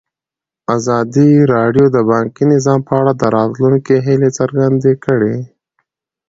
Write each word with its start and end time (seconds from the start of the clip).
ازادي 0.75 1.31
راډیو 1.55 1.85
د 1.95 1.97
بانکي 2.11 2.43
نظام 2.53 2.79
په 2.87 2.93
اړه 2.99 3.11
د 3.15 3.23
راتلونکي 3.35 3.95
هیلې 4.07 4.29
څرګندې 4.39 4.93
کړې. 5.05 5.35